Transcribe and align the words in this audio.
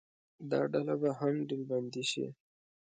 دا 0.49 0.59
ډله 0.73 0.95
به 1.01 1.09
هم 1.19 1.35
ډلبندي 1.49 2.03
شي. 2.11 2.25